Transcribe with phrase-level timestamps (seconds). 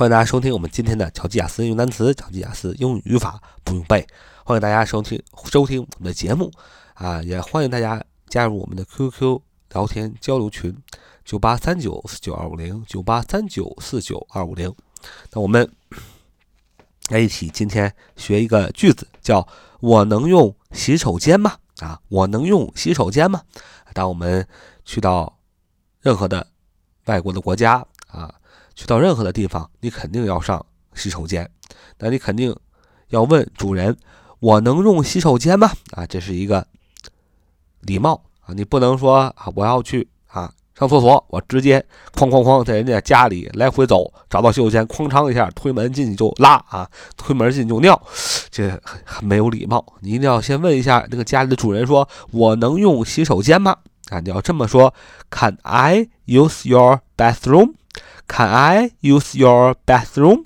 [0.00, 4.06] 欢迎大家收听我们今天的乔吉雅思英语单词、乔吉雅思英语语法不用背。
[4.46, 6.50] 欢迎大家收听收听我们的节目
[6.94, 9.38] 啊，也欢迎大家加入我们的 QQ
[9.74, 10.74] 聊天交流群：
[11.22, 14.74] 九八三九四九二五零九八三九四九二五零。
[15.32, 15.70] 那我们
[17.10, 19.46] 来一起今天学一个句子，叫
[19.80, 23.42] “我能用洗手间吗？”啊，我能用洗手间吗？
[23.92, 24.48] 当我们
[24.82, 25.38] 去到
[26.00, 26.46] 任何的
[27.04, 28.34] 外国的国家啊。
[28.80, 31.46] 去到任何的地方，你肯定要上洗手间，
[31.98, 32.56] 那你肯定
[33.10, 33.94] 要问主人
[34.40, 36.66] ：“我能用洗手间吗？”啊，这是一个
[37.82, 41.78] 礼貌啊，你不能说啊，我要去啊上厕所，我直接
[42.14, 48.02] 哐哐哐在人家家里来回走，找到洗手间，哐当一下推门进去就拉啊，推门进去就尿，
[48.50, 49.84] 这很很没有礼貌。
[50.00, 53.76] 你一定要先问一下那个家里的主人，说我能用洗手间吗？
[54.08, 54.94] 啊，你要这么说
[55.30, 57.74] ：“Can I use your bathroom？”
[58.29, 60.45] Can I use your bathroom?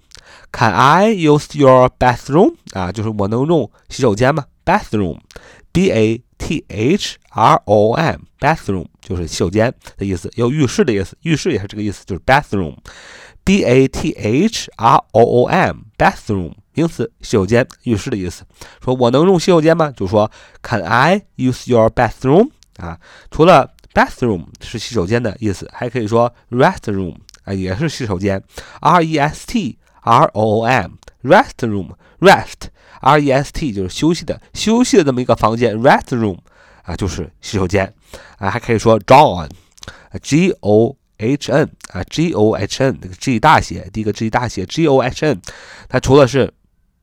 [0.52, 2.56] Can I use your bathroom?
[2.74, 4.46] 啊，就是我能用洗手间吗？
[4.66, 15.46] Bathroom，b a t h r o m bathroom 就是洗手间的意思，有浴室的意思，浴室也是这个意思，就是 bathroom，b a t h r o o
[15.48, 18.44] m bathroom 名词，洗手间、浴室的意思。
[18.84, 19.92] 说我能用洗手间吗？
[19.96, 20.30] 就说
[20.62, 22.50] Can I use your bathroom?
[22.78, 23.00] 啊，
[23.32, 27.16] 除了 bathroom 是洗手间的意思，还可以说 restroom。
[27.45, 28.43] 啊，也是洗手间
[28.81, 36.39] ，r e s t r o o m，restroom，rest，r e s t 就是休息的，休息的这么一个房间，restroom，
[36.83, 37.93] 啊，就是洗手间，
[38.39, 45.41] 啊，还可以说 John，G O H N，啊，G O H N，那个 G 大写，第一个 G 大写，G O H N，
[45.89, 46.53] 它除了是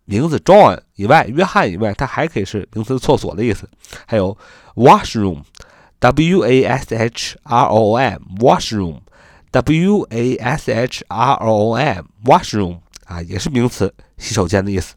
[0.06, 3.70] 名字 John 以外，约翰以外，它还可以是名词厕所的意思，
[4.06, 4.38] 还有
[4.76, 9.00] washroom，W A S H R O O M，washroom。
[9.52, 14.96] W A S H R O O M，washroom 啊，也是名词，洗手间的意思。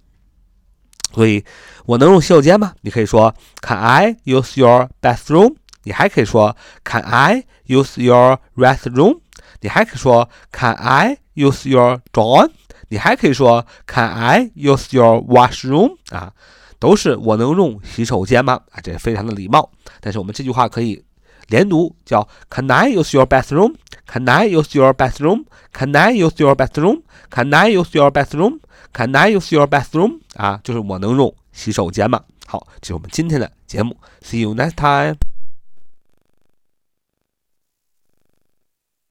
[1.12, 1.44] 所以，
[1.86, 2.72] 我能用洗手间吗？
[2.82, 5.56] 你可以说 Can I use your bathroom？
[5.82, 9.20] 你还可以说 Can I use your restroom？
[9.60, 12.50] 你还可以说 Can I use your drawer？
[12.88, 15.96] 你还可以说 Can I use your washroom？
[16.10, 16.32] 啊，
[16.78, 18.60] 都是我能用洗手间吗？
[18.70, 19.70] 啊，这非常的礼貌。
[20.00, 21.04] 但是我们这句话可以。
[21.48, 23.74] 连读叫 Can I use your bathroom?
[24.06, 25.44] Can I use your bathroom?
[25.72, 27.02] Can I use your bathroom?
[27.30, 28.60] Can I use your bathroom?
[28.92, 30.20] Can I use your bathroom?
[30.36, 32.22] 啊，就是我能用洗手间吗？
[32.46, 33.96] 好，这是我们今天的节目。
[34.22, 35.16] See you next time.